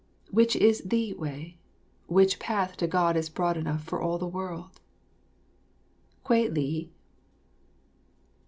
Which 0.31 0.55
is 0.55 0.81
the 0.83 1.13
Way, 1.13 1.59
which 2.07 2.39
path 2.39 2.75
to 2.77 2.87
God 2.87 3.15
is 3.15 3.29
broad 3.29 3.55
enough 3.55 3.83
for 3.83 4.01
all 4.01 4.17
the 4.17 4.25
world? 4.25 4.81
Kwei 6.23 6.49
li. 6.49 6.89